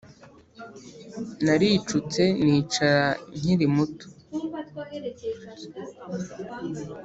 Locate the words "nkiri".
3.39-3.65